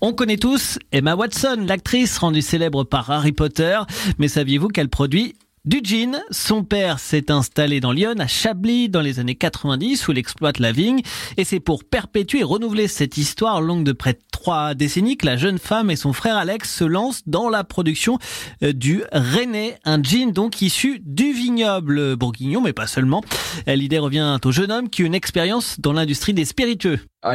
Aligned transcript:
On 0.00 0.12
connaît 0.12 0.36
tous 0.36 0.78
Emma 0.92 1.16
Watson, 1.16 1.64
l'actrice 1.66 2.18
rendue 2.18 2.40
célèbre 2.40 2.84
par 2.84 3.10
Harry 3.10 3.32
Potter, 3.32 3.80
mais 4.18 4.28
saviez-vous 4.28 4.68
qu'elle 4.68 4.88
produit 4.88 5.34
du 5.64 5.80
gin? 5.82 6.22
Son 6.30 6.62
père 6.62 7.00
s'est 7.00 7.32
installé 7.32 7.80
dans 7.80 7.90
Lyon, 7.90 8.14
à 8.20 8.28
Chablis, 8.28 8.88
dans 8.88 9.00
les 9.00 9.18
années 9.18 9.34
90, 9.34 10.06
où 10.06 10.12
il 10.12 10.18
exploite 10.18 10.60
la 10.60 10.70
vigne. 10.70 11.02
Et 11.36 11.42
c'est 11.42 11.58
pour 11.58 11.82
perpétuer 11.82 12.40
et 12.40 12.44
renouveler 12.44 12.86
cette 12.86 13.16
histoire 13.16 13.60
longue 13.60 13.82
de 13.82 13.90
près 13.90 14.12
de 14.12 14.20
trois 14.30 14.74
décennies 14.74 15.16
que 15.16 15.26
la 15.26 15.36
jeune 15.36 15.58
femme 15.58 15.90
et 15.90 15.96
son 15.96 16.12
frère 16.12 16.36
Alex 16.36 16.72
se 16.72 16.84
lancent 16.84 17.22
dans 17.26 17.48
la 17.48 17.64
production 17.64 18.20
euh, 18.62 18.72
du 18.72 19.02
René, 19.12 19.74
un 19.84 20.00
gin 20.00 20.30
donc 20.30 20.62
issu 20.62 21.02
du 21.04 21.32
vignoble 21.32 22.14
bourguignon, 22.14 22.60
mais 22.60 22.72
pas 22.72 22.86
seulement. 22.86 23.24
L'idée 23.66 23.98
revient 23.98 24.38
au 24.44 24.52
jeune 24.52 24.70
homme 24.70 24.88
qui 24.88 25.02
a 25.02 25.06
une 25.06 25.14
expérience 25.14 25.80
dans 25.80 25.92
l'industrie 25.92 26.34
des 26.34 26.44
spiritueux. 26.44 27.00
Je 27.20 27.30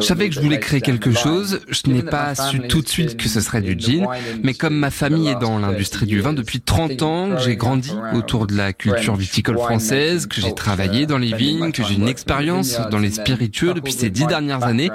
savais 0.00 0.28
que 0.28 0.34
je 0.34 0.40
voulais 0.40 0.58
créer 0.58 0.80
quelque 0.80 1.12
chose. 1.12 1.60
Je 1.68 1.88
n'ai 1.88 2.02
pas 2.02 2.34
su 2.34 2.58
tout 2.66 2.82
de 2.82 2.88
suite 2.88 3.16
que 3.16 3.28
ce 3.28 3.40
serait 3.40 3.62
du 3.62 3.76
gin, 3.78 4.08
mais 4.42 4.52
comme 4.52 4.74
ma 4.74 4.90
famille 4.90 5.28
est 5.28 5.38
dans 5.38 5.60
l'industrie 5.60 6.06
du 6.06 6.20
vin 6.20 6.32
depuis 6.32 6.60
30 6.60 7.02
ans, 7.02 7.36
que 7.36 7.42
j'ai 7.42 7.54
grandi 7.54 7.92
autour 8.12 8.48
de 8.48 8.56
la 8.56 8.72
culture 8.72 9.14
viticole 9.14 9.58
française, 9.58 10.26
que 10.26 10.40
j'ai 10.40 10.52
travaillé 10.52 11.06
dans 11.06 11.18
les 11.18 11.32
vignes, 11.32 11.70
que 11.70 11.84
j'ai 11.84 11.94
une 11.94 12.08
expérience 12.08 12.80
dans 12.90 12.98
les 12.98 13.12
spiritueux 13.12 13.72
depuis 13.72 13.92
ces 13.92 14.10
dix 14.10 14.26
dernières 14.26 14.64
années. 14.64 14.90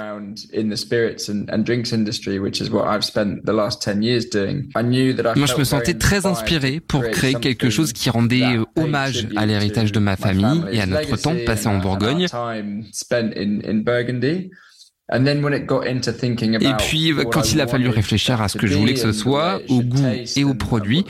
Moi, 5.36 5.46
je 5.46 5.56
me 5.56 5.64
sentais 5.64 5.94
très 5.94 6.26
inspiré 6.26 6.80
pour 6.80 7.08
créer 7.08 7.36
quelque 7.36 7.70
chose 7.70 7.94
qui 7.94 8.10
rendait 8.10 8.58
hommage 8.76 9.28
à 9.34 9.46
l'héritage 9.46 9.92
de 9.92 9.98
ma 9.98 10.16
famille 10.16 10.62
et 10.72 10.82
à 10.82 10.86
notre 10.86 11.21
temps 11.22 11.36
passé 11.46 11.66
en 11.68 11.78
Bourgogne. 11.78 12.26
Et 15.12 16.72
puis, 16.78 17.12
quand 17.30 17.52
il 17.52 17.60
a 17.60 17.66
fallu 17.66 17.88
réfléchir 17.88 18.40
à 18.40 18.48
ce 18.48 18.58
que 18.58 18.66
je 18.66 18.76
voulais 18.76 18.94
que 18.94 19.00
ce 19.00 19.12
soit, 19.12 19.60
au 19.68 19.82
goût 19.82 20.02
et 20.36 20.44
au 20.44 20.54
produit, 20.54 21.04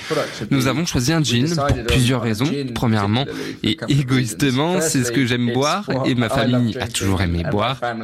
nous 0.50 0.66
avons 0.66 0.86
choisi 0.86 1.12
un 1.12 1.22
gin 1.22 1.46
pour 1.54 1.84
plusieurs 1.86 2.22
raisons. 2.22 2.50
Premièrement, 2.74 3.24
et 3.62 3.76
égoïstement, 3.88 4.80
c'est 4.80 5.04
ce 5.04 5.12
que 5.12 5.26
j'aime 5.26 5.52
boire 5.52 5.88
et 6.04 6.14
ma 6.14 6.28
famille 6.28 6.76
a 6.78 6.88
toujours 6.88 7.22
aimé 7.22 7.44
boire. 7.50 7.80
Par 7.80 7.96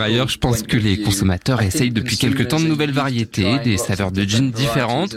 ailleurs, 0.00 0.28
je 0.28 0.38
pense 0.38 0.62
que 0.62 0.76
les 0.76 1.02
consommateurs 1.02 1.62
essayent 1.62 1.90
depuis 1.90 2.16
quelque 2.16 2.42
temps 2.42 2.60
de 2.60 2.66
nouvelles 2.66 2.92
variétés, 2.92 3.58
des 3.64 3.76
saveurs 3.76 4.12
de 4.12 4.22
gin 4.22 4.50
différentes. 4.50 5.16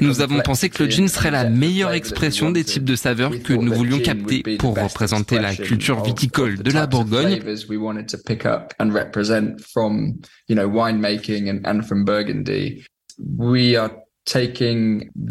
Nous 0.00 0.20
avons 0.20 0.40
pensé 0.40 0.68
que 0.68 0.82
le 0.82 0.90
gin 0.90 1.08
serait 1.08 1.30
la 1.30 1.48
meilleure 1.48 1.92
expression 1.92 2.50
des 2.50 2.64
types 2.64 2.84
de 2.84 2.96
saveurs 2.96 3.32
que 3.42 3.52
nous 3.52 3.72
voulions 3.72 3.98
capter 3.98 4.42
pour 4.58 4.76
représenter 4.76 5.38
la 5.38 5.54
culture 5.54 6.02
viticole 6.02 6.58
de 6.62 6.70
la 6.70 6.86
Bourgogne. 6.86 7.40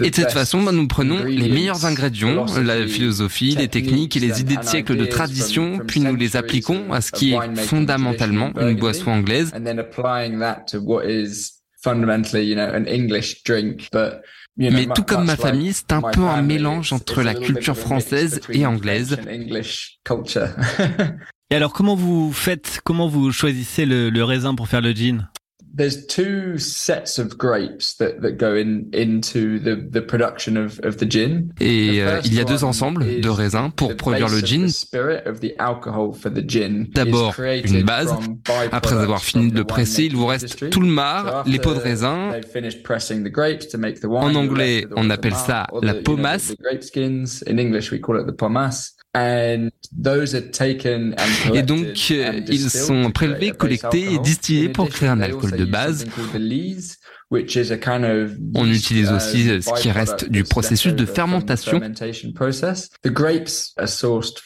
Et 0.01 0.09
de 0.09 0.15
cette 0.15 0.31
façon, 0.31 0.63
bah, 0.63 0.71
nous 0.71 0.87
prenons 0.87 1.23
les 1.23 1.49
meilleurs 1.49 1.85
ingrédients, 1.85 2.45
la 2.63 2.87
philosophie, 2.87 3.55
les 3.55 3.67
techniques 3.67 4.15
et 4.15 4.21
les 4.21 4.39
idées 4.41 4.55
de 4.55 4.63
siècles 4.63 4.95
de 4.95 5.05
tradition, 5.05 5.79
puis 5.85 5.99
nous 5.99 6.15
les 6.15 6.37
appliquons 6.37 6.93
à 6.93 7.01
ce 7.01 7.11
qui 7.11 7.33
est 7.33 7.55
fondamentalement 7.57 8.51
une 8.59 8.77
boisson 8.77 9.11
anglaise. 9.11 9.51
Mais 14.57 14.87
tout 14.95 15.03
comme 15.03 15.25
ma 15.25 15.35
famille, 15.35 15.73
c'est 15.73 15.91
un 15.91 16.01
peu 16.01 16.21
un 16.21 16.41
mélange 16.41 16.93
entre 16.93 17.21
la 17.21 17.35
culture 17.35 17.77
française 17.77 18.39
et 18.49 18.65
anglaise. 18.65 19.17
et 21.51 21.55
alors, 21.55 21.73
comment 21.73 21.95
vous 21.95 22.31
faites, 22.31 22.79
comment 22.83 23.07
vous 23.07 23.31
choisissez 23.31 23.85
le, 23.85 24.09
le 24.09 24.23
raisin 24.23 24.55
pour 24.55 24.67
faire 24.67 24.81
le 24.81 24.93
gin? 24.93 25.27
There's 25.75 26.05
two 26.05 26.57
sets 26.57 27.19
of 27.19 27.37
grapes 27.37 27.95
that, 27.95 28.21
that 28.21 28.37
go 28.37 28.55
in, 28.55 28.89
into 28.93 29.59
the, 29.59 29.75
the 29.75 30.01
production 30.01 30.57
of, 30.57 30.79
of 30.83 30.97
the 30.97 31.05
gin. 31.05 31.51
Et 31.59 32.01
euh, 32.01 32.21
il 32.23 32.33
y 32.33 32.39
a 32.39 32.45
deux 32.45 32.63
ensembles 32.63 33.19
de 33.19 33.29
raisins 33.29 33.71
pour 33.75 33.95
produire 33.95 34.29
le 34.29 34.39
gin. 34.39 34.67
D'abord 36.93 37.35
une 37.39 37.83
base. 37.83 38.15
Après 38.71 38.95
avoir 38.95 39.21
fini 39.21 39.51
de 39.51 39.57
le 39.57 39.63
presser, 39.65 40.05
il 40.05 40.15
vous 40.15 40.27
reste 40.27 40.69
tout 40.69 40.81
le 40.81 40.87
marc, 40.87 41.47
les 41.47 41.59
pots 41.59 41.73
de 41.73 41.79
raisin. 41.79 42.31
En 44.09 44.35
anglais, 44.35 44.87
on 44.95 45.09
appelle 45.09 45.35
ça 45.35 45.67
la 45.81 45.93
pomasse. 45.93 46.53
Et 51.53 51.61
donc, 51.61 51.85
euh, 52.11 52.41
ils 52.47 52.69
sont 52.69 53.11
prélevés, 53.11 53.51
collectés 53.51 54.13
et 54.13 54.19
distillés 54.19 54.69
pour 54.69 54.89
créer 54.89 55.09
un 55.09 55.21
alcool 55.21 55.51
de 55.51 55.65
base. 55.65 56.05
On 57.31 58.69
utilise 58.69 59.11
aussi 59.11 59.49
euh, 59.49 59.59
ce 59.59 59.81
qui 59.81 59.89
reste 59.89 60.29
du 60.29 60.43
processus 60.43 60.93
de 60.93 61.05
fermentation. 61.07 61.81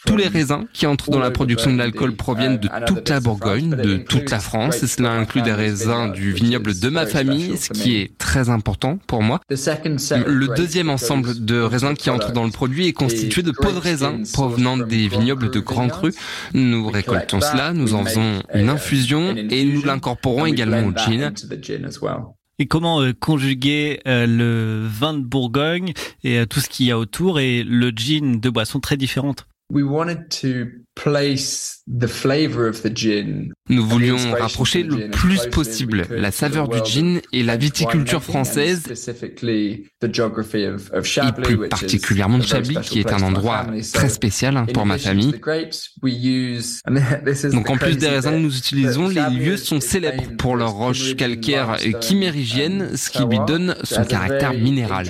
Tous 0.06 0.16
les 0.16 0.28
raisins 0.28 0.64
qui 0.72 0.86
entrent 0.86 1.10
dans 1.10 1.18
la 1.18 1.30
production 1.30 1.72
de 1.72 1.78
l'alcool 1.78 2.16
proviennent 2.16 2.56
de 2.56 2.68
toute 2.86 3.08
la 3.10 3.20
Bourgogne, 3.20 3.76
de 3.76 3.96
toute 3.98 4.30
la 4.30 4.40
France, 4.40 4.82
et 4.82 4.86
cela 4.86 5.10
inclut 5.10 5.42
des 5.42 5.52
raisins 5.52 6.10
du 6.12 6.32
vignoble 6.32 6.78
de 6.78 6.88
ma 6.88 7.04
famille, 7.04 7.58
ce 7.58 7.68
qui 7.68 7.96
est 7.96 8.16
très 8.16 8.48
important 8.48 8.98
pour 9.06 9.22
moi. 9.22 9.40
Le 9.50 10.54
deuxième 10.54 10.88
ensemble 10.88 11.44
de 11.44 11.60
raisins 11.60 11.94
qui 11.94 12.08
entrent 12.08 12.32
dans 12.32 12.44
le 12.44 12.50
produit 12.50 12.88
est 12.88 12.94
constitué 12.94 13.42
de 13.42 13.50
pots 13.50 13.72
de 13.72 13.78
raisins 13.78 14.22
provenant 14.32 14.78
des 14.78 15.06
vignobles 15.08 15.50
de 15.50 15.60
Grand 15.60 15.88
Cru. 15.88 16.14
Nous 16.54 16.88
récoltons 16.88 17.42
cela, 17.42 17.74
nous 17.74 17.92
en 17.92 18.06
faisons 18.06 18.42
une 18.54 18.70
infusion 18.70 19.36
et 19.36 19.64
nous 19.64 19.82
l'incorporons 19.82 20.46
également 20.46 20.86
au 20.86 20.92
gin 20.92 21.32
et 22.60 22.66
comment 22.66 23.00
euh, 23.00 23.12
conjuguer 23.18 24.00
euh, 24.06 24.26
le 24.26 24.86
vin 24.86 25.14
de 25.14 25.24
Bourgogne 25.24 25.94
et 26.22 26.38
euh, 26.38 26.46
tout 26.46 26.60
ce 26.60 26.68
qu'il 26.68 26.86
y 26.86 26.92
a 26.92 26.98
autour 26.98 27.40
et 27.40 27.64
le 27.64 27.90
gin 27.90 28.38
de 28.38 28.50
boissons 28.50 28.80
très 28.80 28.96
différentes. 28.96 29.48
Nous 33.68 33.86
voulions 33.86 34.16
rapprocher 34.38 34.82
le 34.82 35.10
plus 35.10 35.46
possible 35.46 36.06
la 36.10 36.30
saveur 36.30 36.68
du 36.68 36.78
gin 36.84 37.20
et 37.32 37.42
la 37.42 37.56
viticulture 37.56 38.22
française, 38.22 38.82
et 39.42 39.84
plus 41.42 41.68
particulièrement 41.68 42.38
de 42.38 42.42
Chablis, 42.42 42.78
qui 42.82 43.00
est 43.00 43.12
un 43.12 43.22
endroit 43.22 43.66
très 43.92 44.08
spécial 44.08 44.66
pour 44.74 44.86
ma 44.86 44.98
famille. 44.98 45.32
Donc 47.52 47.70
en 47.70 47.76
plus 47.76 47.96
des 47.96 48.08
raisins 48.08 48.32
que 48.32 48.38
nous 48.38 48.56
utilisons, 48.56 49.08
les 49.08 49.30
lieux 49.30 49.56
sont 49.56 49.80
célèbres 49.80 50.36
pour 50.36 50.56
leurs 50.56 50.72
roches 50.72 51.16
calcaires 51.16 51.76
kimérigiennes, 52.00 52.96
ce 52.96 53.10
qui 53.10 53.24
lui 53.24 53.38
donne 53.46 53.74
son 53.84 54.04
caractère 54.04 54.52
minéral. 54.52 55.06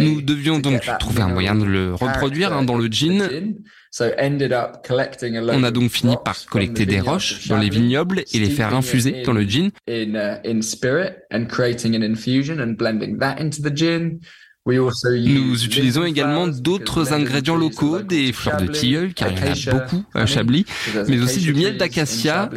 Nous 0.00 0.22
devions 0.22 0.58
donc 0.58 0.82
trouver 0.98 1.22
un 1.22 1.28
moyen 1.28 1.54
de 1.54 1.64
le 1.64 1.94
reproduire 1.94 2.52
hein, 2.52 2.62
dans 2.62 2.76
le 2.76 2.86
gin. 2.86 3.28
On 5.56 5.64
a 5.64 5.70
donc 5.70 5.90
fini 5.90 6.14
par 6.24 6.44
collecter 6.46 6.84
des 6.86 7.00
roches 7.00 7.48
dans 7.48 7.58
les 7.58 7.70
vignobles 7.70 8.20
et 8.32 8.38
les 8.38 8.50
faire 8.50 8.74
infuser 8.74 9.22
dans 9.24 9.32
le 9.32 9.42
gin. 9.42 9.70
Nous 14.68 15.64
utilisons 15.64 16.04
également 16.04 16.46
d'autres 16.46 17.12
ingrédients 17.12 17.56
locaux, 17.56 18.00
des 18.00 18.32
fleurs 18.32 18.60
de 18.60 18.66
tilleul, 18.66 19.14
car 19.14 19.30
il 19.30 19.38
y 19.38 19.42
en 19.42 19.52
a 19.52 19.80
beaucoup 19.80 20.04
à 20.14 20.26
Chablis, 20.26 20.66
mais 21.08 21.20
aussi 21.20 21.40
du 21.40 21.54
miel 21.54 21.78
d'acacia. 21.78 22.50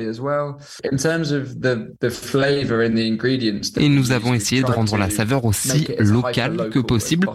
Et 3.78 3.90
nous 3.90 4.12
avons 4.12 4.34
essayé 4.34 4.62
de 4.62 4.72
rendre 4.72 4.98
la 4.98 5.10
saveur 5.10 5.46
aussi 5.46 5.88
locale 6.00 6.70
que 6.70 6.80
possible. 6.80 7.30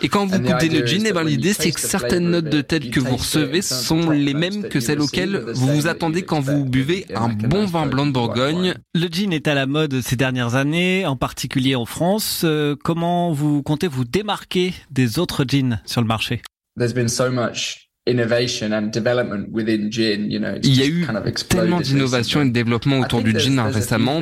Et 0.00 0.08
quand 0.08 0.26
vous 0.26 0.38
goûtez 0.38 0.68
le 0.68 0.86
gin, 0.86 1.04
eh 1.06 1.12
ben, 1.12 1.24
l'idée 1.24 1.52
c'est 1.52 1.72
que 1.72 1.80
certaines 1.80 2.30
notes 2.30 2.48
de 2.48 2.60
tête 2.60 2.90
que 2.90 3.00
vous 3.00 3.16
recevez 3.16 3.62
sont 3.62 4.10
les 4.10 4.34
mêmes 4.34 4.68
que 4.68 4.80
celles 4.80 5.00
auxquelles 5.00 5.44
vous 5.54 5.74
vous 5.74 5.86
attendez 5.86 6.22
quand 6.22 6.40
vous 6.40 6.64
buvez 6.64 7.06
un 7.14 7.28
bon 7.28 7.66
vin 7.66 7.86
blanc 7.86 8.06
de 8.06 8.12
Bourgogne. 8.12 8.74
Le 8.94 9.06
gin 9.08 9.32
est 9.32 9.48
à 9.48 9.54
la 9.54 9.66
mode 9.66 10.00
ces 10.00 10.16
dernières 10.16 10.54
années, 10.54 11.06
en 11.06 11.16
particulier 11.16 11.74
en 11.74 11.86
France. 11.86 12.42
Euh, 12.44 12.76
comment 12.82 13.32
vous 13.32 13.62
comptez 13.62 13.88
vous 13.88 14.04
démarquer 14.12 14.74
des 14.90 15.18
autres 15.18 15.44
jeans 15.48 15.80
sur 15.86 16.02
le 16.02 16.06
marché 16.06 16.42
Il 18.04 18.16
y 20.74 20.82
a 20.82 20.86
eu 20.86 21.06
tellement 21.48 21.80
d'innovation 21.80 22.42
et 22.42 22.46
de 22.46 22.50
développement 22.50 22.98
autour 22.98 23.22
du 23.22 23.38
gin 23.38 23.60
récemment. 23.60 24.20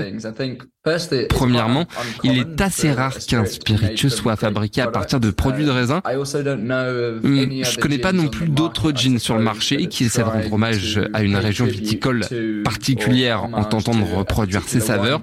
Premièrement, 1.29 1.87
il 2.25 2.39
est 2.39 2.61
assez 2.61 2.91
rare 2.91 3.15
qu'un 3.19 3.45
spiritueux 3.45 4.09
soit 4.09 4.37
fabriqué 4.37 4.81
à 4.81 4.87
partir 4.89 5.21
de 5.21 5.31
produits 5.31 5.67
de 5.67 5.71
raisin. 5.71 6.01
Hmm, 6.05 6.13
je 7.23 7.77
ne 7.77 7.81
connais 7.81 7.99
pas 7.99 8.13
non 8.13 8.29
plus 8.29 8.49
d'autres 8.49 8.93
gins 8.93 9.19
sur 9.19 9.37
le 9.37 9.43
marché 9.43 9.89
qui 9.89 10.05
essaient 10.05 10.23
de 10.23 10.27
rendre 10.27 10.53
hommage 10.53 11.01
à 11.13 11.23
une 11.23 11.37
région 11.37 11.67
viticole 11.67 12.25
particulière 12.65 13.45
en 13.45 13.65
tentant 13.65 13.95
de 13.95 14.05
reproduire 14.05 14.63
ses 14.67 14.81
saveurs. 14.81 15.21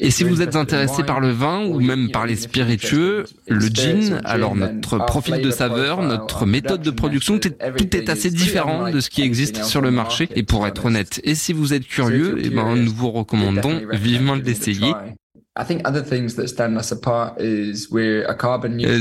Et 0.00 0.10
si 0.10 0.24
vous 0.24 0.42
êtes 0.42 0.56
intéressé 0.56 1.02
par 1.02 1.20
le 1.20 1.30
vin 1.30 1.64
ou 1.66 1.80
même 1.80 2.10
par 2.10 2.26
les 2.26 2.36
spiritueux, 2.36 3.24
le 3.48 3.68
gin, 3.68 4.20
alors 4.24 4.54
notre 4.72 5.04
profil 5.04 5.40
de 5.40 5.50
saveur, 5.50 6.02
notre 6.02 6.46
méthode 6.46 6.82
de 6.82 6.90
production, 6.90 7.38
tout 7.38 7.96
est 7.96 8.08
assez 8.08 8.30
différent 8.30 8.90
de 8.90 9.00
ce 9.00 9.10
qui 9.10 9.22
existe 9.22 9.64
sur 9.64 9.80
le 9.80 9.90
marché. 9.90 10.28
Et 10.34 10.42
pour 10.42 10.66
être 10.66 10.86
honnête, 10.86 11.20
et 11.24 11.34
si 11.34 11.52
vous 11.52 11.72
êtes 11.72 11.86
curieux, 11.86 12.38
eh 12.42 12.50
ben, 12.50 12.76
nous 12.76 12.92
vous 12.92 13.10
recommandons 13.10 13.80
vivement 13.92 14.36
de 14.36 14.42
l'essayer. 14.42 14.92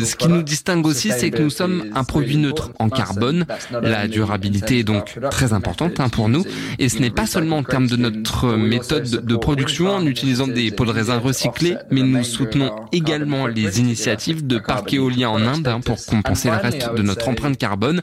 Ce 0.06 0.16
qui 0.16 0.28
nous 0.30 0.42
distingue 0.42 0.86
aussi, 0.86 1.12
c'est 1.12 1.30
que 1.30 1.42
nous 1.42 1.50
sommes 1.50 1.92
un 1.94 2.04
produit 2.06 2.38
neutre 2.38 2.72
en 2.80 2.90
carbone. 2.90 3.46
La 3.72 4.08
durabilité 4.08 4.80
est 4.80 4.84
donc 4.84 5.20
très 5.32 5.52
importante 5.54 6.00
hein, 6.00 6.10
pour 6.10 6.30
nous. 6.30 6.46
Et 6.80 6.88
ce 6.90 7.00
n'est 7.00 7.10
pas 7.10 7.26
seulement 7.26 7.58
en 7.58 7.64
termes 7.64 7.88
de 7.88 7.98
notre 7.98 8.56
méthode 8.56 9.26
de 9.26 9.36
production 9.36 9.90
en 9.90 10.06
utilisant 10.06 10.48
des 10.48 10.72
pots 10.72 10.86
de 10.86 10.92
raisin 10.92 11.20
recyclés, 11.20 11.76
mais 11.92 12.04
nous 12.04 12.24
soutenons 12.24 12.74
également 12.92 13.48
les 13.48 13.80
initiatives 13.80 14.48
de 14.48 14.58
parcs 14.58 14.94
éoliens 14.94 15.30
en 15.30 15.42
Inde 15.42 15.68
hein, 15.68 15.82
pour 15.82 15.98
compenser 16.06 16.50
le 16.50 16.58
reste 16.58 16.94
de 16.96 17.02
notre 17.02 17.28
empreinte 17.28 17.58
carbone. 17.58 18.02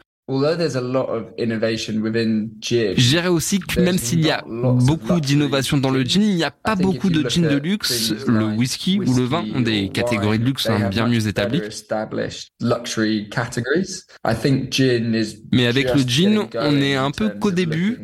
Je 2.97 3.09
dirais 3.09 3.29
aussi 3.29 3.59
que 3.59 3.81
même 3.81 3.99
s'il 3.99 4.25
y 4.25 4.31
a 4.31 4.45
beaucoup 4.47 5.19
d'innovation 5.21 5.79
dans 5.79 5.91
le 5.91 6.05
gin, 6.05 6.23
il 6.23 6.37
n'y 6.37 6.45
a 6.45 6.53
pas 6.53 6.77
beaucoup 6.77 7.11
de 7.11 7.29
gin 7.29 7.43
de 7.43 7.57
luxe. 7.57 8.15
Le 8.29 8.45
whisky 8.57 9.01
ou 9.01 9.15
le 9.15 9.25
vin 9.25 9.45
ont 9.53 9.61
des 9.61 9.89
catégories 9.89 10.39
de 10.39 10.45
luxe 10.45 10.69
hein, 10.71 10.89
bien 10.89 11.09
mieux 11.09 11.27
établies. 11.27 11.61
Mais 15.53 15.67
avec 15.67 15.93
le 15.93 16.03
gin, 16.07 16.47
on 16.55 16.81
est 16.81 16.95
un 16.95 17.11
peu 17.11 17.31
qu'au 17.31 17.51
début. 17.51 17.99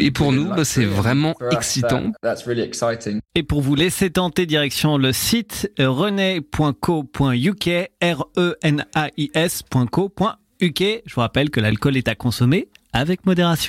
Et 0.00 0.10
pour 0.10 0.32
nous, 0.32 0.48
bah, 0.48 0.64
c'est 0.64 0.84
vraiment 0.84 1.34
excitant. 1.52 2.10
Et 3.34 3.42
pour 3.44 3.62
vous 3.62 3.74
laisser 3.76 4.10
tenter 4.10 4.44
direction 4.46 4.98
le 4.98 5.12
site 5.12 5.70
rené.co.uk, 5.78 7.70
R-E-N-A-I-S 8.02 9.51
je 11.06 11.14
vous 11.14 11.20
rappelle 11.20 11.50
que 11.50 11.60
l'alcool 11.60 11.96
est 11.96 12.08
à 12.08 12.14
consommer 12.14 12.68
avec 12.92 13.26
modération. 13.26 13.60